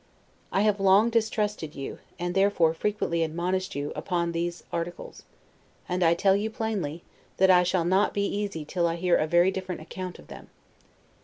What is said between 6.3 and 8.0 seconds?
you plainly, that I shall